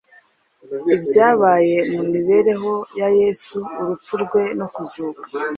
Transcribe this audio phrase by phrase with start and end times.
[0.95, 5.25] Ibyabaye mu mibereho ya Yesu, urupfu rwe no kuzuka,